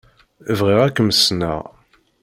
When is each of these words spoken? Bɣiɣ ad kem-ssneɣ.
Bɣiɣ 0.57 0.79
ad 0.81 0.91
kem-ssneɣ. 0.95 1.59